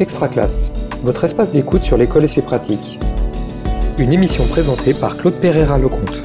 [0.00, 0.70] Extra Classe,
[1.02, 3.00] votre espace d'écoute sur l'école et ses pratiques.
[3.98, 6.22] Une émission présentée par Claude Pereira-Lecomte.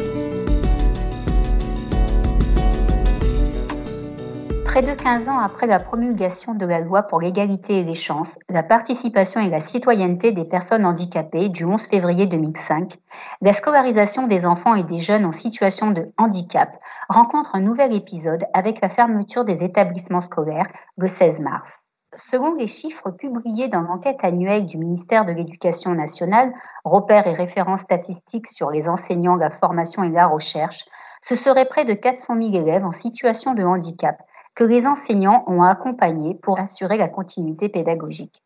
[4.63, 8.37] Près de 15 ans après la promulgation de la loi pour l'égalité et les chances,
[8.47, 12.93] la participation et la citoyenneté des personnes handicapées du 11 février 2005,
[13.41, 16.77] la scolarisation des enfants et des jeunes en situation de handicap
[17.09, 21.82] rencontre un nouvel épisode avec la fermeture des établissements scolaires le 16 mars.
[22.15, 26.53] Selon les chiffres publiés dans l'enquête annuelle du ministère de l'Éducation nationale,
[26.85, 30.85] repères et références statistiques sur les enseignants, la formation et la recherche,
[31.21, 34.21] ce serait près de 400 000 élèves en situation de handicap
[34.55, 38.43] que les enseignants ont accompagné pour assurer la continuité pédagogique.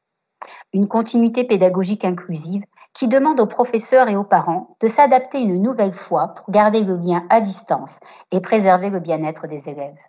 [0.71, 2.63] Une continuité pédagogique inclusive
[2.93, 6.95] qui demande aux professeurs et aux parents de s'adapter une nouvelle fois pour garder le
[6.95, 7.99] lien à distance
[8.31, 9.99] et préserver le bien-être des élèves.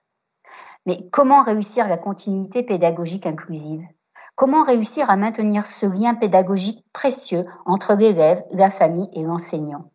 [0.88, 3.82] Mais comment réussir la continuité pédagogique inclusive?
[4.36, 9.90] Comment réussir à maintenir ce lien pédagogique précieux entre l'élève, la famille et l'enseignant?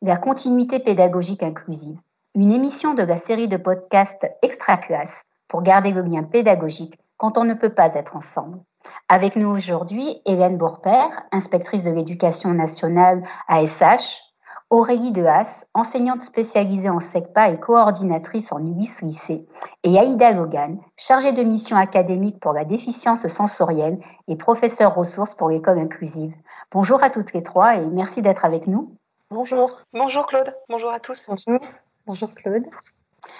[0.00, 1.98] La continuité pédagogique inclusive,
[2.36, 7.36] une émission de la série de podcasts Extra Classe pour garder le lien pédagogique quand
[7.36, 8.60] on ne peut pas être ensemble.
[9.08, 14.20] Avec nous aujourd'hui, Hélène Bourpère, inspectrice de l'éducation nationale à SH,
[14.72, 19.46] Aurélie Dehas, enseignante spécialisée en SECPA et coordinatrice en ULIS lycée,
[19.82, 25.50] et Aïda Logan, chargée de mission académique pour la déficience sensorielle et professeure ressource pour
[25.50, 26.32] l'école inclusive.
[26.70, 28.96] Bonjour à toutes les trois et merci d'être avec nous.
[29.30, 29.82] Bonjour.
[29.92, 30.56] Bonjour Claude.
[30.70, 31.22] Bonjour à tous.
[31.28, 31.60] Bonjour.
[32.06, 32.64] Bonjour Claude.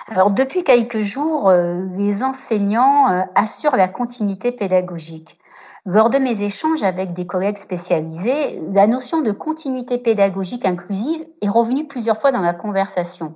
[0.09, 5.39] Alors depuis quelques jours, euh, les enseignants euh, assurent la continuité pédagogique.
[5.85, 11.49] Lors de mes échanges avec des collègues spécialisés, la notion de continuité pédagogique inclusive est
[11.49, 13.35] revenue plusieurs fois dans la conversation.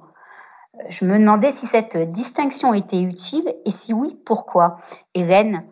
[0.89, 4.79] Je me demandais si cette distinction était utile et si oui, pourquoi?
[5.15, 5.65] Hélène?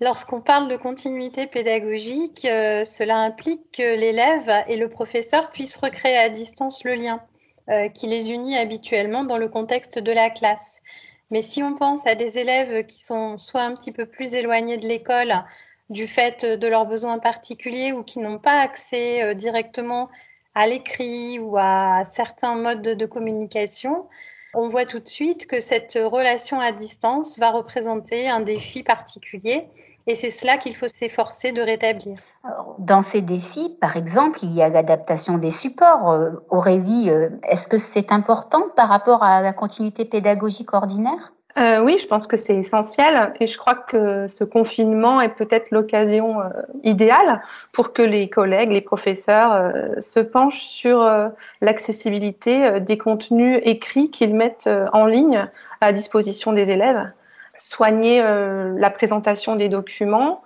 [0.00, 6.18] Lorsqu'on parle de continuité pédagogique, euh, cela implique que l'élève et le professeur puissent recréer
[6.18, 7.20] à distance le lien.
[7.70, 10.82] Euh, qui les unit habituellement dans le contexte de la classe.
[11.30, 14.78] Mais si on pense à des élèves qui sont soit un petit peu plus éloignés
[14.78, 15.32] de l'école
[15.92, 20.08] du fait de leurs besoins particuliers ou qui n'ont pas accès euh, directement
[20.54, 24.06] à l'écrit ou à certains modes de communication,
[24.54, 29.66] on voit tout de suite que cette relation à distance va représenter un défi particulier
[30.06, 32.18] et c'est cela qu'il faut s'efforcer de rétablir.
[32.78, 36.10] Dans ces défis, par exemple, il y a l'adaptation des supports.
[36.10, 41.32] Euh, Aurélie, euh, est-ce que c'est important par rapport à la continuité pédagogique ordinaire?
[41.58, 45.70] Euh, oui, je pense que c'est essentiel et je crois que ce confinement est peut-être
[45.70, 46.38] l'occasion
[46.82, 47.42] idéale
[47.74, 51.06] pour que les collègues, les professeurs se penchent sur
[51.60, 55.46] l'accessibilité des contenus écrits qu'ils mettent en ligne
[55.82, 57.10] à disposition des élèves.
[57.58, 60.40] Soigner euh, la présentation des documents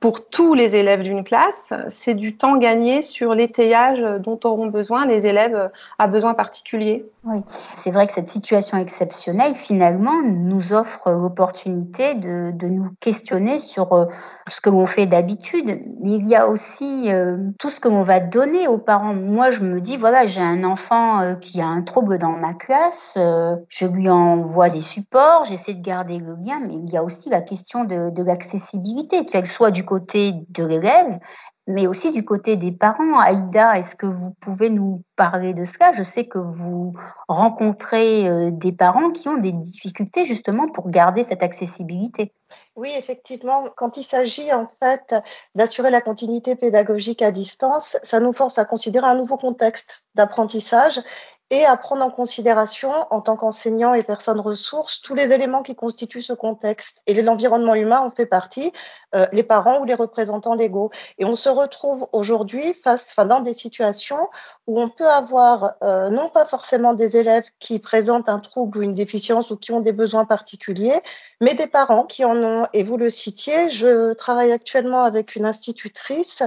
[0.00, 5.04] pour tous les élèves d'une classe, c'est du temps gagné sur l'étayage dont auront besoin
[5.06, 7.04] les élèves à besoins particuliers.
[7.24, 7.42] Oui,
[7.74, 13.92] c'est vrai que cette situation exceptionnelle, finalement, nous offre l'opportunité de, de, nous questionner sur
[13.92, 14.06] euh,
[14.48, 15.82] ce que l'on fait d'habitude.
[16.00, 19.12] Il y a aussi euh, tout ce que l'on va donner aux parents.
[19.12, 22.54] Moi, je me dis, voilà, j'ai un enfant euh, qui a un trouble dans ma
[22.54, 23.18] classe,
[23.68, 27.28] je lui envoie des supports, j'essaie de garder le lien, mais il y a aussi
[27.28, 31.18] la question de, de l'accessibilité, qu'elle soit du côté de l'élève
[31.70, 33.18] mais aussi du côté des parents.
[33.18, 35.92] Aïda, est-ce que vous pouvez nous parler de cela?
[35.92, 36.94] Je sais que vous
[37.28, 42.32] rencontrez euh, des parents qui ont des difficultés justement pour garder cette accessibilité.
[42.76, 45.14] Oui, effectivement, quand il s'agit en fait
[45.54, 51.00] d'assurer la continuité pédagogique à distance, ça nous force à considérer un nouveau contexte d'apprentissage
[51.50, 55.74] et à prendre en considération, en tant qu'enseignant et personne ressource, tous les éléments qui
[55.74, 57.02] constituent ce contexte.
[57.08, 58.72] Et l'environnement humain en fait partie,
[59.16, 60.90] euh, les parents ou les représentants légaux.
[61.18, 64.28] Et on se retrouve aujourd'hui face, enfin, dans des situations
[64.68, 68.82] où on peut avoir euh, non pas forcément des élèves qui présentent un trouble ou
[68.82, 71.00] une déficience ou qui ont des besoins particuliers,
[71.40, 72.39] mais des parents qui en
[72.72, 76.42] Et vous le citiez, je travaille actuellement avec une institutrice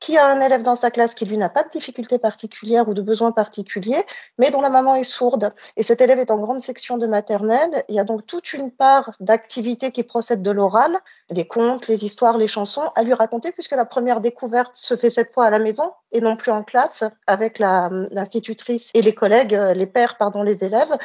[0.00, 2.94] qui a un élève dans sa classe qui, lui, n'a pas de difficulté particulière ou
[2.94, 4.00] de besoin particulier,
[4.38, 5.52] mais dont la maman est sourde.
[5.76, 7.84] Et cet élève est en grande section de maternelle.
[7.88, 10.96] Il y a donc toute une part d'activité qui procède de l'oral,
[11.30, 15.10] les contes, les histoires, les chansons, à lui raconter, puisque la première découverte se fait
[15.10, 19.58] cette fois à la maison et non plus en classe avec l'institutrice et les collègues,
[19.74, 20.96] les pères, pardon, les élèves.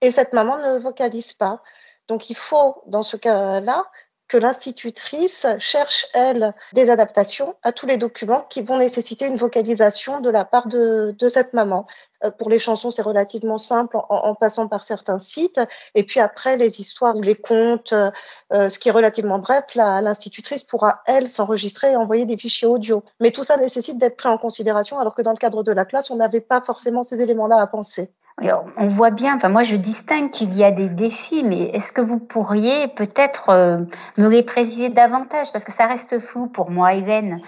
[0.00, 1.62] Et cette maman ne vocalise pas.
[2.08, 3.84] Donc il faut, dans ce cas-là,
[4.28, 10.20] que l'institutrice cherche, elle, des adaptations à tous les documents qui vont nécessiter une vocalisation
[10.20, 11.86] de la part de, de cette maman.
[12.24, 15.60] Euh, pour les chansons, c'est relativement simple en, en, passant par certains sites.
[15.94, 21.00] Et puis après, les histoires les contes, euh, ce qui est relativement bref, l'institutrice pourra,
[21.06, 23.02] elle, s'enregistrer et envoyer des fichiers audio.
[23.20, 25.86] Mais tout ça nécessite d'être pris en considération, alors que dans le cadre de la
[25.86, 29.76] classe, on n'avait pas forcément ces éléments-là à penser on voit bien, enfin moi je
[29.76, 33.78] distingue qu'il y a des défis, mais est-ce que vous pourriez peut-être euh,
[34.16, 35.52] me les préciser davantage?
[35.52, 37.40] Parce que ça reste flou pour moi, Hélène.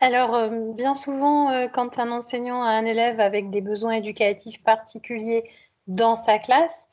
[0.00, 4.62] Alors, euh, bien souvent, euh, quand un enseignant a un élève avec des besoins éducatifs
[4.62, 5.44] particuliers
[5.86, 6.83] dans sa classe,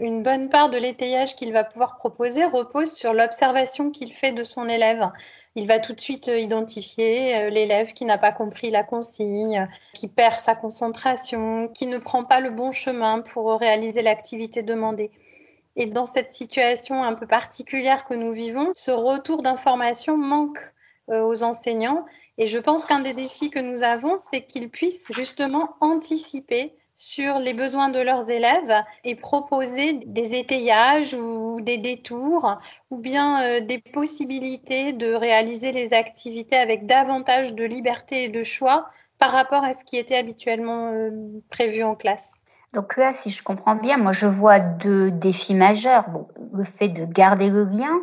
[0.00, 4.44] une bonne part de l'étayage qu'il va pouvoir proposer repose sur l'observation qu'il fait de
[4.44, 5.10] son élève.
[5.56, 9.68] Il va tout de suite euh, identifier euh, l'élève qui n'a pas compris la consigne,
[9.94, 15.10] qui perd sa concentration, qui ne prend pas le bon chemin pour réaliser l'activité demandée.
[15.76, 20.58] Et dans cette situation un peu particulière que nous vivons, ce retour d'information manque
[21.10, 22.04] euh, aux enseignants.
[22.38, 27.38] Et je pense qu'un des défis que nous avons, c'est qu'ils puissent justement anticiper sur
[27.38, 32.58] les besoins de leurs élèves et proposer des étayages ou des détours
[32.90, 38.42] ou bien euh, des possibilités de réaliser les activités avec davantage de liberté et de
[38.42, 38.86] choix
[39.18, 41.10] par rapport à ce qui était habituellement euh,
[41.48, 42.44] prévu en classe.
[42.74, 46.04] Donc là, si je comprends bien, moi je vois deux défis majeurs.
[46.52, 47.98] Le fait de garder le lien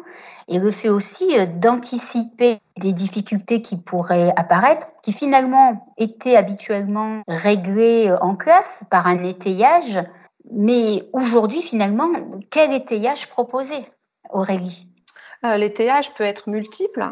[0.47, 7.21] et le fait aussi euh, d'anticiper des difficultés qui pourraient apparaître, qui finalement étaient habituellement
[7.27, 9.99] réglées euh, en classe par un étayage.
[10.51, 12.09] Mais aujourd'hui, finalement,
[12.49, 13.85] quel étayage proposer,
[14.29, 14.87] Aurélie?
[15.43, 17.05] Euh, L'étayage peut être multiple.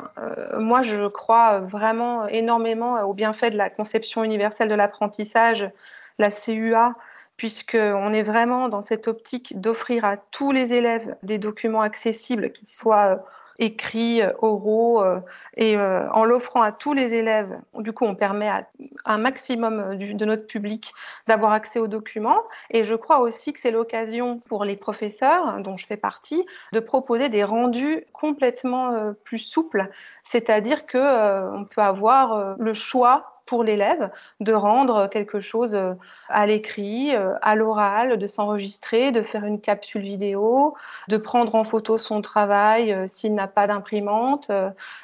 [0.57, 5.69] moi, je crois vraiment énormément au bienfait de la conception universelle de l'apprentissage,
[6.17, 6.89] la CUA,
[7.37, 12.65] puisqu'on est vraiment dans cette optique d'offrir à tous les élèves des documents accessibles qui
[12.65, 13.17] soient euh,
[13.59, 15.19] écrits, euh, oraux, euh,
[15.57, 18.67] et en l'offrant à tous les élèves, du coup, on permet à
[19.05, 20.93] un maximum de notre public
[21.27, 22.41] d'avoir accès aux documents.
[22.71, 26.79] Et je crois aussi que c'est l'occasion pour les professeurs, dont je fais partie, de
[26.79, 29.89] proposer des rendus complètement plus souples,
[30.23, 34.09] c'est-à-dire que on peut avoir le choix pour l'élève
[34.39, 35.93] de rendre quelque chose euh,
[36.29, 40.75] à l'écrit, euh, à l'oral, de s'enregistrer, de faire une capsule vidéo,
[41.09, 44.51] de prendre en photo son travail euh, s'il n'a pas d'imprimante.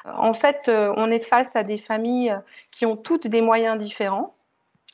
[0.04, 2.36] En fait, on est face à des familles
[2.72, 4.32] qui ont toutes des moyens différents.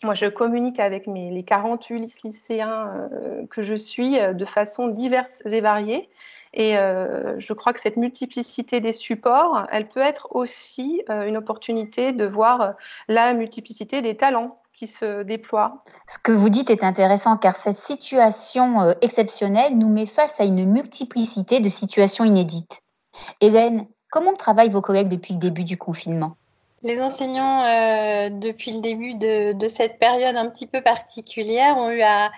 [0.03, 3.09] Moi, je communique avec mes, les 48 lycéens
[3.51, 6.09] que je suis de façon diverse et variée.
[6.55, 11.37] Et euh, je crois que cette multiplicité des supports, elle peut être aussi euh, une
[11.37, 12.71] opportunité de voir euh,
[13.09, 15.83] la multiplicité des talents qui se déploient.
[16.07, 20.71] Ce que vous dites est intéressant car cette situation exceptionnelle nous met face à une
[20.71, 22.81] multiplicité de situations inédites.
[23.41, 26.37] Hélène, comment travaillent vos collègues depuis le début du confinement?
[26.83, 27.63] Les enseignants,
[28.31, 32.31] depuis le début de, cette période un petit peu particulière, ont eu à,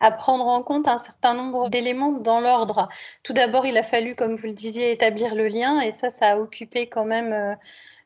[0.00, 2.88] à prendre en compte un certain nombre d'éléments dans l'ordre.
[3.22, 6.32] Tout d'abord, il a fallu, comme vous le disiez, établir le lien et ça, ça
[6.32, 7.54] a occupé quand même euh,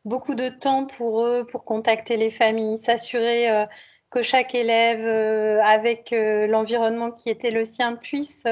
[0.05, 3.67] beaucoup de temps pour eux, pour contacter les familles, s'assurer euh,
[4.13, 8.47] que chaque élève, euh, avec l'environnement qui était le sien, puisse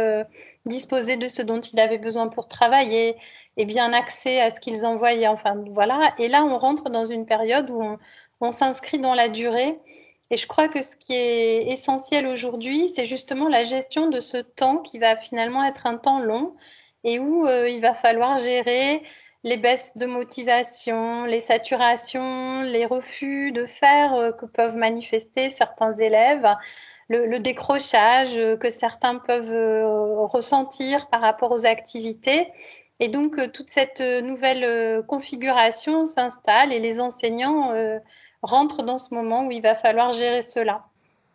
[0.66, 3.16] disposer de ce dont il avait besoin pour travailler
[3.56, 5.28] et bien accès à ce qu'ils envoyaient.
[5.28, 6.14] Enfin, voilà.
[6.18, 7.98] Et là, on rentre dans une période où
[8.40, 9.74] on, s'inscrit dans la durée
[10.30, 14.36] et je crois que ce qui est essentiel aujourd'hui, c'est justement la gestion de ce
[14.36, 16.54] temps qui va finalement être un temps long
[17.02, 19.02] et où euh, il va falloir gérer
[19.42, 25.92] les baisses de motivation, les saturations, les refus de faire euh, que peuvent manifester certains
[25.92, 26.46] élèves,
[27.08, 32.52] le, décrochage que certains peuvent euh, ressentir par rapport aux activités.
[33.00, 37.72] Et donc, toute cette nouvelle configuration s'installe et les enseignants
[38.42, 40.89] rentre dans ce moment où il va falloir gérer cela.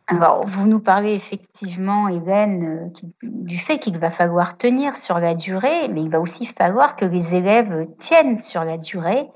[0.07, 5.33] Alors, vous nous parlez effectivement, Hélène, euh, du fait qu'il va falloir tenir sur la
[5.33, 9.27] durée, mais il va aussi falloir que les élèves tiennent sur la durée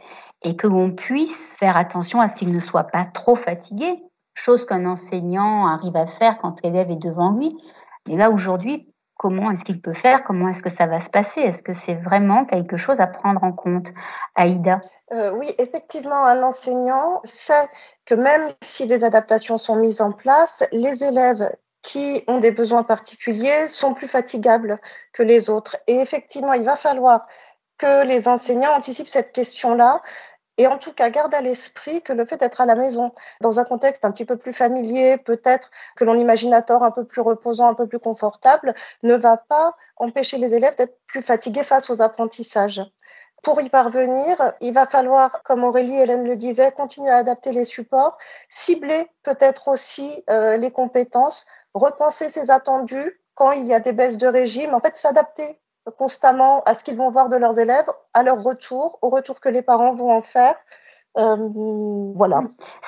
[0.44, 4.04] et que l'on puisse faire attention à ce qu'ils ne soient pas trop fatigués,
[4.36, 7.56] chose qu'un enseignant arrive à faire quand l'élève est devant lui.
[8.08, 8.88] Mais là, aujourd'hui,
[9.20, 11.42] comment est-ce qu'il peut faire Comment est-ce que ça va se passer?
[11.42, 13.90] Est-ce que c'est vraiment quelque chose à prendre en compte?
[14.34, 14.78] Aïda?
[15.12, 17.68] Euh, Oui, effectivement, un enseignant sait
[18.06, 22.84] que même si des adaptations sont mises en place, les élèves qui ont des besoins
[22.84, 24.78] particuliers sont plus fatigables
[25.12, 25.76] que les autres.
[25.88, 27.28] Et effectivement, il va falloir
[27.78, 30.02] que les enseignants anticipent cette question-là
[30.60, 33.62] et en tout cas, garde à l'esprit que le fait d'être à la maison, dans
[33.62, 37.06] un contexte un petit peu plus familier, peut-être que l'on imagine à tort un peu
[37.06, 41.64] plus reposant, un peu plus confortable, ne va pas empêcher les élèves d'être plus fatigués
[41.64, 42.82] face aux apprentissages.
[43.42, 47.54] Pour y parvenir, il va falloir, comme Aurélie et Hélène le disaient, continuer à adapter
[47.54, 48.18] les supports,
[48.50, 54.18] cibler peut-être aussi euh, les compétences, repenser ses attendus quand il y a des baisses
[54.18, 55.62] de régime, en fait s'adapter
[55.98, 59.50] constamment à ce qu'ils vont voir de leurs élèves, à leur retour, au retour que
[59.50, 60.56] les parents vont en faire.
[61.18, 62.42] Euh, voilà.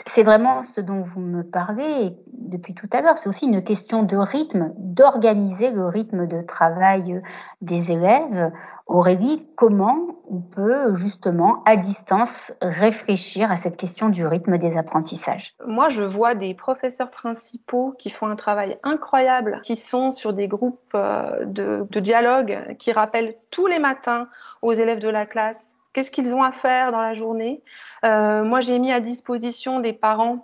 [0.06, 3.18] C'est vraiment ce dont vous me parlez depuis tout à l'heure.
[3.18, 7.22] C'est aussi une question de rythme, d'organiser le rythme de travail
[7.62, 8.51] des élèves.
[8.86, 9.98] Aurélie, comment
[10.30, 15.56] on peut justement à distance réfléchir à cette question du rythme des apprentissages?
[15.66, 20.48] Moi, je vois des professeurs principaux qui font un travail incroyable, qui sont sur des
[20.48, 24.28] groupes euh, de, de dialogue, qui rappellent tous les matins
[24.62, 27.62] aux élèves de la classe qu'est-ce qu'ils ont à faire dans la journée.
[28.06, 30.42] Euh, moi, j'ai mis à disposition des parents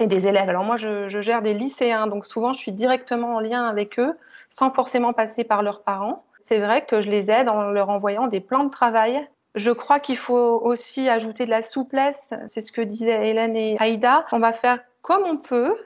[0.00, 0.48] et des élèves.
[0.48, 4.14] Alors moi, je, gère des lycéens, donc souvent, je suis directement en lien avec eux,
[4.50, 6.24] sans forcément passer par leurs parents.
[6.38, 9.26] C'est vrai que je les aide en leur envoyant des plans de travail.
[9.54, 12.32] Je crois qu'il faut aussi ajouter de la souplesse.
[12.46, 14.24] C'est ce que disaient Hélène et Aïda.
[14.32, 15.76] On va faire comme on peut,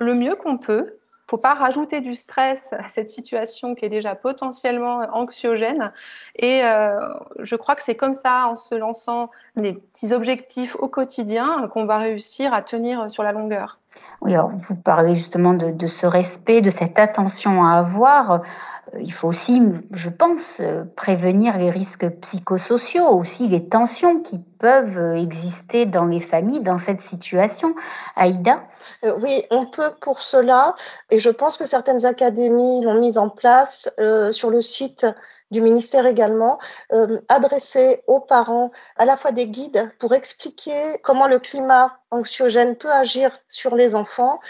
[0.00, 0.96] le mieux qu'on peut
[1.28, 5.92] faut pas rajouter du stress à cette situation qui est déjà potentiellement anxiogène.
[6.36, 6.98] Et euh,
[7.40, 11.84] je crois que c'est comme ça, en se lançant des petits objectifs au quotidien, qu'on
[11.84, 13.78] va réussir à tenir sur la longueur.
[14.20, 18.42] Oui, alors vous parlez justement de, de ce respect, de cette attention à avoir.
[18.96, 19.60] Euh, il faut aussi,
[19.92, 26.04] je pense, euh, prévenir les risques psychosociaux, aussi les tensions qui peuvent euh, exister dans
[26.04, 27.74] les familles dans cette situation.
[28.16, 28.64] Aïda?
[29.20, 30.74] Oui, on peut pour cela,
[31.10, 33.94] et je pense que certaines académies l'ont mise en place
[34.32, 35.06] sur le site
[35.50, 36.58] du ministère également,
[37.28, 42.90] adresser aux parents à la fois des guides pour expliquer comment le climat anxiogène peut
[42.90, 44.40] agir sur les enfants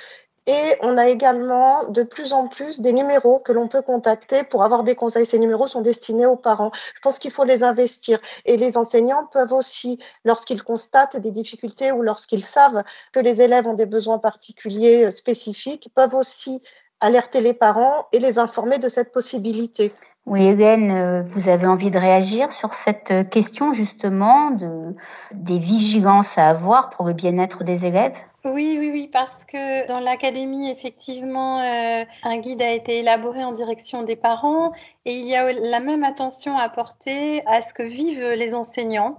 [0.46, 4.62] et on a également de plus en plus des numéros que l'on peut contacter pour
[4.62, 5.26] avoir des conseils.
[5.26, 6.70] Ces numéros sont destinés aux parents.
[6.94, 8.20] Je pense qu'il faut les investir.
[8.44, 13.66] Et les enseignants peuvent aussi, lorsqu'ils constatent des difficultés ou lorsqu'ils savent que les élèves
[13.66, 16.62] ont des besoins particuliers euh, spécifiques, peuvent aussi
[17.00, 19.92] alerter les parents et les informer de cette possibilité.
[20.26, 24.96] Oui, Hélène, euh, vous avez envie de réagir sur cette euh, question justement de,
[25.32, 28.18] des vigilances à avoir pour le bien-être des élèves?
[28.44, 33.52] Oui, oui, oui, parce que dans l'académie, effectivement, euh, un guide a été élaboré en
[33.52, 34.72] direction des parents
[35.04, 39.18] et il y a la même attention à porter à ce que vivent les enseignants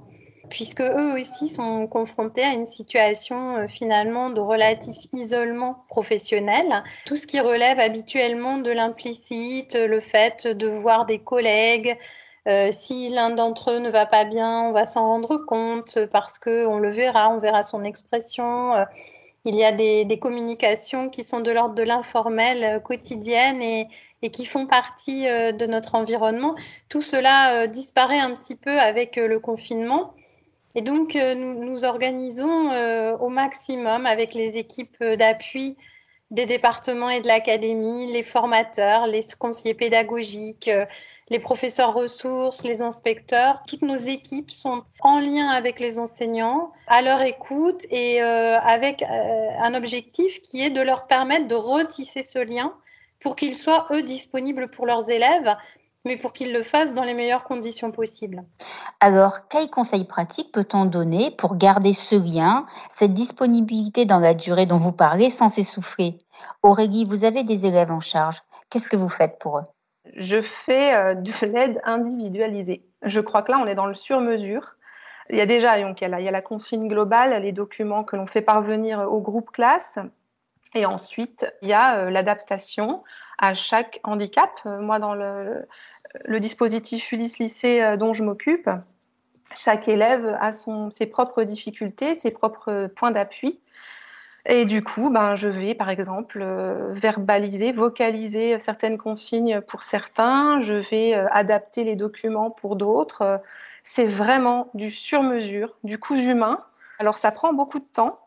[0.49, 6.83] puisque eux aussi sont confrontés à une situation euh, finalement de relatif isolement professionnel.
[7.05, 11.97] Tout ce qui relève habituellement de l'implicite, le fait de voir des collègues,
[12.47, 16.39] euh, si l'un d'entre eux ne va pas bien, on va s'en rendre compte parce
[16.39, 18.73] qu'on le verra, on verra son expression.
[18.73, 18.85] Euh,
[19.45, 23.87] il y a des, communications qui sont de l'ordre de l'informel quotidienne et,
[24.29, 26.53] qui font partie de notre environnement.
[26.89, 30.13] Tout cela disparaît un petit peu avec le confinement.
[30.77, 35.75] Et donc, euh, nous nous organisons euh, au maximum avec les équipes d'appui
[36.29, 40.85] des départements et de l'académie, les formateurs, les conseillers pédagogiques, euh,
[41.29, 43.63] les professeurs ressources, les inspecteurs.
[43.65, 49.73] Toutes nos équipes sont en lien avec les enseignants, à leur écoute et avec un
[49.73, 52.71] objectif qui est de leur permettre de retisser ce lien
[53.19, 55.55] pour qu'ils soient, eux, disponibles pour leurs élèves
[56.07, 58.43] mais pour qu'ils le fassent dans les meilleures conditions possibles.
[58.99, 64.65] Alors, quels conseils pratiques peut-on donner pour garder ce lien, cette disponibilité dans la durée
[64.65, 66.17] dont vous parlez sans s'essouffler?
[66.63, 68.41] Aurélie, vous avez des élèves en charge.
[68.69, 69.63] Qu'est-ce que vous faites pour eux?
[70.15, 72.85] Je fais euh, de l'aide individualisée.
[73.03, 74.75] Je crois que là, on est dans le sur-mesure.
[75.29, 77.41] Il y a déjà donc, il, y a la, il y a la consigne globale,
[77.41, 79.99] les documents que l'on fait parvenir au groupe classe.
[80.73, 83.01] Et ensuite, il y a euh, l'adaptation
[83.37, 84.51] à chaque handicap.
[84.65, 85.67] Euh, moi, dans le,
[86.39, 88.69] dispositif Ulysse Lycée euh, dont je m'occupe,
[89.55, 93.59] chaque élève a ses propres difficultés, ses propres points d'appui.
[94.49, 100.59] Et du coup, ben, je vais, par exemple, euh, verbaliser, vocaliser certaines consignes pour certains.
[100.61, 103.41] Je vais adapter les documents pour d'autres.
[103.83, 106.63] C'est vraiment du sur-mesure, du coup humain.
[106.99, 108.17] Alors, ça prend beaucoup de temps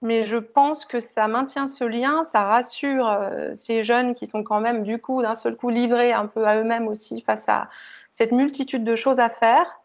[0.00, 4.44] mais je pense que ça maintient ce lien, ça rassure euh, ces jeunes qui sont
[4.44, 7.68] quand même du coup d'un seul coup livrés un peu à eux-mêmes aussi face à
[8.10, 9.80] cette multitude de choses à faire.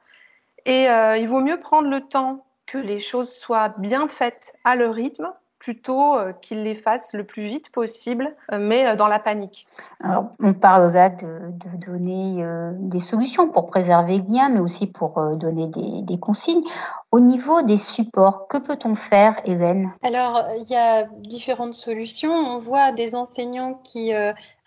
[0.65, 4.75] Et euh, il vaut mieux prendre le temps que les choses soient bien faites à
[4.75, 5.31] leur rythme
[5.63, 9.65] plutôt euh, qu'ils les fassent le plus vite possible, euh, mais euh, dans la panique.
[10.03, 11.39] Alors, on parle là de,
[11.87, 12.45] donner
[12.79, 16.63] des solutions pour préserver le lien, mais aussi pour donner des, consignes.
[17.11, 19.91] Au niveau des supports, que peut-on faire, Hélène?
[20.03, 22.31] Alors, il y a différentes solutions.
[22.31, 24.11] On voit des enseignants qui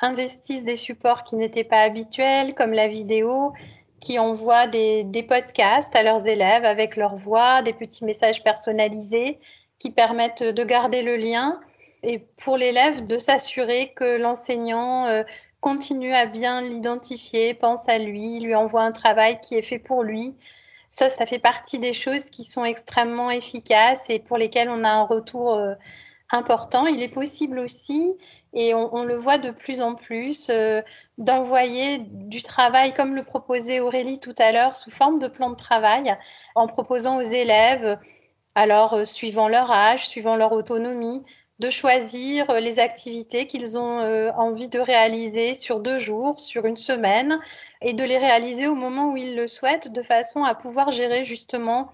[0.01, 3.53] investissent des supports qui n'étaient pas habituels, comme la vidéo,
[4.01, 9.39] qui envoient des, des, podcasts à leurs élèves avec leur voix, des petits messages personnalisés
[9.79, 11.61] qui permettent de garder le lien
[12.03, 15.23] et pour l'élève de s'assurer que l'enseignant euh,
[15.61, 20.03] continue à bien l'identifier, pense à lui, lui envoie un travail qui est fait pour
[20.03, 20.35] lui.
[20.93, 24.89] Ça, ça fait partie des choses qui sont extrêmement efficaces et pour lesquelles on a
[24.89, 25.75] un retour euh,
[26.31, 26.87] important.
[26.87, 28.15] Il est possible aussi,
[28.53, 30.81] et on, le voit de plus en plus, euh,
[31.19, 35.57] d'envoyer du travail, comme le proposait Aurélie tout à l'heure, sous forme de plan de
[35.57, 36.17] travail,
[36.55, 37.99] en proposant aux élèves,
[38.57, 41.23] alors suivant leur âge, suivant leur autonomie,
[41.59, 46.65] de choisir euh, les activités qu'ils ont euh, envie de réaliser sur deux jours, sur
[46.67, 47.39] une semaine,
[47.83, 51.25] et de les réaliser au moment où ils le souhaitent, de façon à pouvoir gérer
[51.25, 51.91] justement,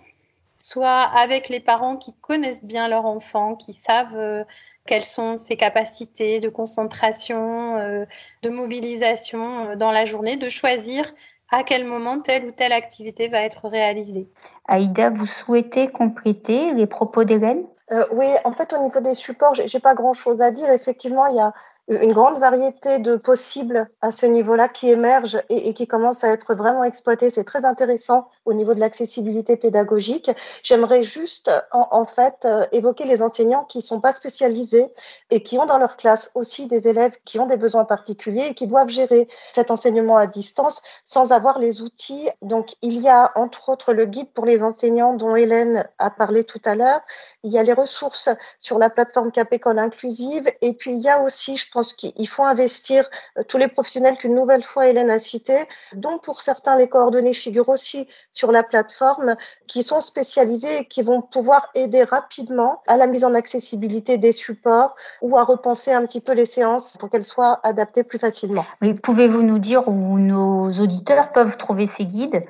[0.59, 4.45] soit avec les parents qui connaissent bien leur enfant, qui savent euh,
[4.87, 8.07] quelles sont ses capacités de concentration,
[8.43, 11.05] de mobilisation dans la journée, de choisir
[11.53, 14.29] à quel moment telle ou telle activité va être réalisée?
[14.67, 17.63] Aïda, vous souhaitez compléter les propos d'Hélène?
[17.93, 20.71] Euh, oui, en fait, au niveau des supports, j'ai pas grand-chose à dire.
[20.71, 21.53] Effectivement, il y a
[21.89, 26.55] une grande variété de possibles à ce niveau-là qui émergent et, qui commencent à être
[26.55, 27.29] vraiment exploités.
[27.29, 30.31] C'est très intéressant au niveau de l'accessibilité pédagogique.
[30.63, 34.89] J'aimerais juste, en, fait, euh, évoquer les enseignants qui sont pas spécialisés
[35.31, 38.55] et qui ont dans leur classe aussi des élèves qui ont des besoins particuliers et
[38.55, 42.29] qui doivent gérer cet enseignement à distance sans avoir les outils.
[42.43, 46.45] Donc, il y a entre autres le guide pour les enseignants dont Hélène a parlé
[46.45, 47.01] tout à l'heure.
[47.43, 48.29] Il y a les ressources
[48.61, 52.29] sur la plateforme Cap École Inclusive et puis il y a aussi, je pense qu'il
[52.29, 55.65] faut investir euh, tous les professionnels qu'une nouvelle fois Hélène a cités,
[55.95, 59.37] dont pour certains les coordonnées figurent aussi sur la plateforme,
[59.67, 64.33] qui sont spécialisés et qui vont pouvoir aider rapidement à la mise en accessibilité des
[64.33, 68.65] supports ou à repenser un petit peu les séances pour qu'elles soient adaptées plus facilement.
[69.03, 72.43] Pouvez-vous nous dire où nos auditeurs peuvent trouver ces guides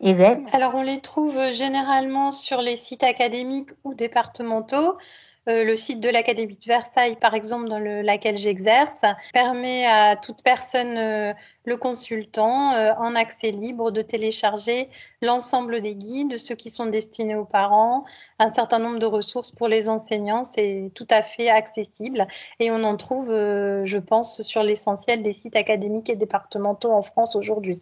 [0.00, 0.46] Hélène?
[0.52, 4.96] Alors on les trouve généralement sur les sites académiques ou départementaux.
[5.48, 10.16] Euh, le site de l'Académie de Versailles, par exemple, dans le, laquelle j'exerce, permet à
[10.16, 11.32] toute personne euh,
[11.64, 14.90] le consultant euh, en accès libre de télécharger
[15.22, 18.04] l'ensemble des guides, ceux qui sont destinés aux parents,
[18.38, 20.44] un certain nombre de ressources pour les enseignants.
[20.44, 22.26] C'est tout à fait accessible
[22.58, 27.34] et on en trouve, je pense, sur l'essentiel des sites académiques et départementaux en France
[27.34, 27.80] aujourd'hui.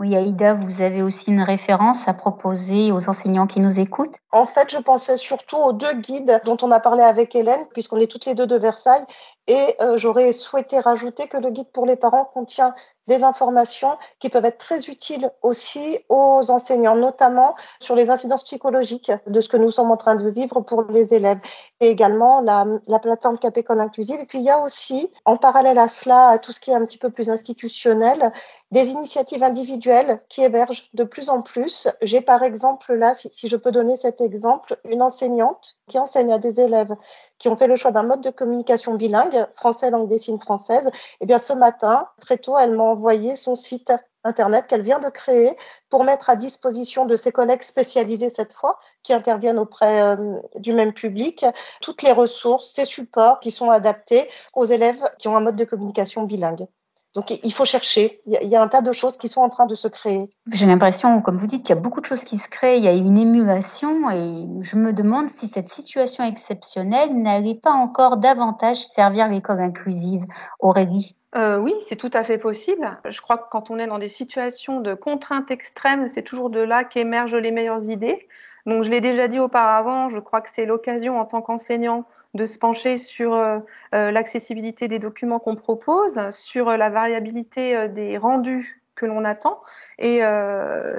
[0.00, 4.46] Oui, Aïda, vous avez aussi une référence à proposer aux enseignants qui nous écoutent En
[4.46, 8.10] fait, je pensais surtout aux deux guides dont on a parlé avec Hélène, puisqu'on est
[8.10, 9.04] toutes les deux de Versailles.
[9.50, 12.72] Et euh, j'aurais souhaité rajouter que le guide pour les parents contient
[13.08, 19.10] des informations qui peuvent être très utiles aussi aux enseignants, notamment sur les incidences psychologiques
[19.26, 21.40] de ce que nous sommes en train de vivre pour les élèves.
[21.80, 24.20] Et également la, la plateforme Capécole Inclusive.
[24.20, 26.74] Et puis il y a aussi, en parallèle à cela, à tout ce qui est
[26.74, 28.32] un petit peu plus institutionnel,
[28.70, 31.88] des initiatives individuelles qui émergent de plus en plus.
[32.02, 36.38] J'ai par exemple là, si je peux donner cet exemple, une enseignante qui enseigne à
[36.38, 36.94] des élèves
[37.40, 40.88] qui ont fait le choix d'un mode de communication bilingue, français, langue des signes française,
[41.20, 45.08] eh bien ce matin, très tôt, elle m'a envoyé son site Internet qu'elle vient de
[45.08, 45.56] créer
[45.88, 50.74] pour mettre à disposition de ses collègues spécialisés cette fois, qui interviennent auprès euh, du
[50.74, 51.46] même public,
[51.80, 55.64] toutes les ressources, ces supports qui sont adaptés aux élèves qui ont un mode de
[55.64, 56.66] communication bilingue.
[57.14, 58.20] Donc il faut chercher.
[58.26, 60.30] Il y, a un tas de choses qui sont en train de se créer.
[60.52, 62.78] J'ai l'impression, comme vous dites, qu'il y a beaucoup de choses qui se créent.
[62.78, 67.72] Il y a une émulation et je me demande si cette situation exceptionnelle n'allait pas
[67.72, 70.24] encore davantage servir l'école inclusive.
[70.60, 72.98] Aurélie euh, oui, c'est tout à fait possible.
[73.04, 76.58] Je crois que quand on est dans des situations de contraintes extrêmes, c'est toujours de
[76.58, 78.26] là qu'émergent les meilleures idées.
[78.66, 82.46] Donc, je l'ai déjà dit auparavant, je crois que c'est l'occasion en tant qu'enseignant de
[82.46, 83.58] se pencher sur euh,
[83.94, 89.62] euh, l'accessibilité des documents qu'on propose, sur euh, la variabilité des rendus que l'on attend.
[89.98, 90.20] Et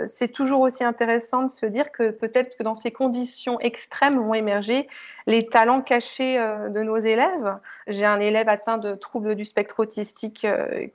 [0.07, 4.33] c'est toujours aussi intéressant de se dire que peut-être que dans ces conditions extrêmes vont
[4.33, 4.87] émerger
[5.27, 7.59] les talents cachés de nos élèves.
[7.85, 10.47] J'ai un élève atteint de troubles du spectre autistique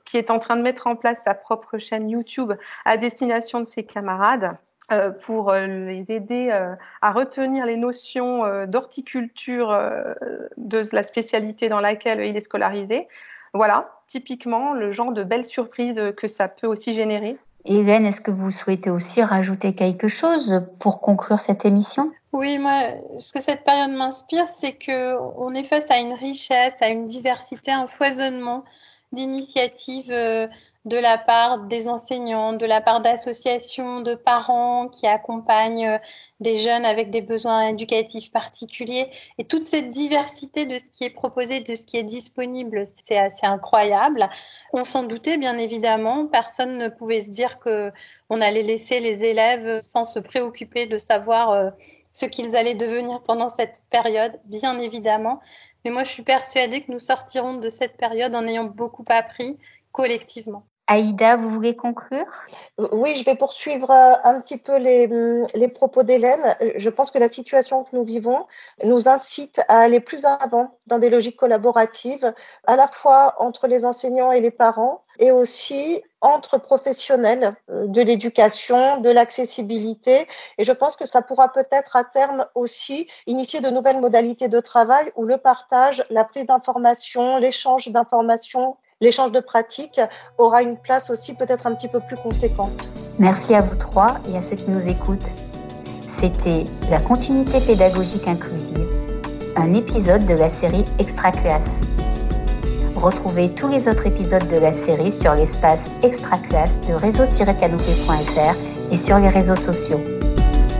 [0.03, 2.51] qui est en train de mettre en place sa propre chaîne YouTube
[2.83, 4.57] à destination de ses camarades.
[4.89, 9.67] Euh, pour euh, les aider euh, à retenir les notions d'horticulture
[10.55, 13.07] de la spécialité dans laquelle il est scolarisé.
[13.53, 17.35] Voilà, typiquement le genre de belles surprises que ça peut aussi générer.
[17.65, 22.13] Hélène, est-ce que vous souhaitez aussi rajouter quelque chose pour conclure cette émission?
[22.31, 22.83] Oui, moi,
[23.19, 27.07] ce que cette période m'inspire, c'est que on est face à une richesse, à une
[27.07, 28.63] diversité, un foisonnement
[29.11, 30.13] d'initiatives
[30.87, 35.97] de la part des enseignants, de la part d'associations, de parents qui accompagnent euh,
[36.39, 39.09] des jeunes avec des besoins éducatifs particuliers.
[39.37, 43.17] Et toute cette diversité de ce qui est proposé, de ce qui est disponible, c'est
[43.17, 44.29] assez incroyable.
[44.71, 46.25] On s'en doutait, bien évidemment.
[46.27, 47.91] Personne ne pouvait se dire que
[48.29, 51.69] on allait laisser les élèves sans se préoccuper de savoir euh,
[52.13, 55.41] ce qu'ils allaient devenir pendant cette période, bien évidemment.
[55.83, 59.57] Mais moi, je suis persuadée que nous sortirons de cette période en ayant beaucoup appris
[59.91, 60.63] collectivement.
[60.87, 62.25] Aïda, vous voulez conclure?
[62.93, 66.55] Oui, je vais poursuivre euh, un petit peu les, mm, les propos d'Hélène.
[66.75, 68.45] Je pense que la situation que nous vivons
[68.85, 72.33] nous incite à aller plus avant dans des logiques collaboratives,
[72.65, 78.01] à la fois entre les enseignants et les parents, et aussi entre professionnels euh, de
[78.01, 80.25] l'éducation, de l'accessibilité.
[80.57, 84.59] Et je pense que ça pourra peut-être à terme aussi initier de nouvelles modalités de
[84.61, 90.01] travail où le partage, la prise d'informations, l'échange d'informations l'échange de pratiques
[90.37, 92.91] aura une place aussi peut-être un petit peu plus conséquente.
[93.19, 95.31] Merci à vous trois et à ceux qui nous écoutent.
[96.19, 98.87] C'était La continuité pédagogique inclusive,
[99.55, 101.69] un épisode de la série Extra Classe.
[102.95, 108.55] Retrouvez tous les autres épisodes de la série sur l'espace Extra Classe de réseau-canopé.fr
[108.91, 110.01] et sur les réseaux sociaux.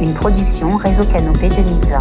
[0.01, 1.97] Une production Réseau Canopé 2020.